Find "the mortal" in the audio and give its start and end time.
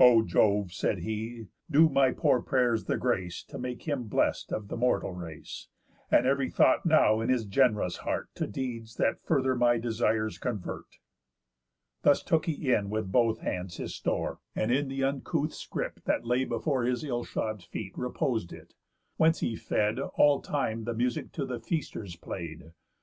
4.68-5.12